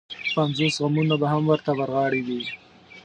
[0.35, 2.41] پنځوس غمونه به هم ورته ورغاړې وي.